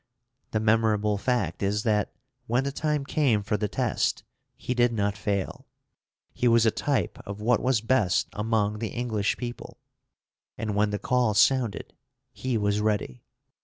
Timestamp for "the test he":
3.55-4.73